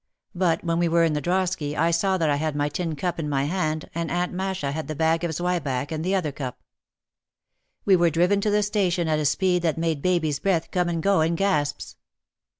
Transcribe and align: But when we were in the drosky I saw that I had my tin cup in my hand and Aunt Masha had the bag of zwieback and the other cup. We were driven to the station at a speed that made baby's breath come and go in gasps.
But 0.33 0.63
when 0.63 0.79
we 0.79 0.87
were 0.87 1.03
in 1.03 1.13
the 1.13 1.21
drosky 1.21 1.77
I 1.77 1.91
saw 1.91 2.17
that 2.17 2.27
I 2.27 2.37
had 2.37 2.55
my 2.55 2.69
tin 2.69 2.95
cup 2.95 3.19
in 3.19 3.29
my 3.29 3.43
hand 3.43 3.87
and 3.93 4.09
Aunt 4.09 4.33
Masha 4.33 4.71
had 4.71 4.87
the 4.87 4.95
bag 4.95 5.23
of 5.23 5.29
zwieback 5.31 5.91
and 5.91 6.03
the 6.03 6.15
other 6.15 6.31
cup. 6.31 6.59
We 7.85 7.95
were 7.95 8.09
driven 8.09 8.41
to 8.41 8.49
the 8.49 8.63
station 8.63 9.07
at 9.07 9.19
a 9.19 9.25
speed 9.25 9.61
that 9.61 9.77
made 9.77 10.01
baby's 10.01 10.39
breath 10.39 10.71
come 10.71 10.89
and 10.89 11.03
go 11.03 11.21
in 11.21 11.35
gasps. 11.35 11.97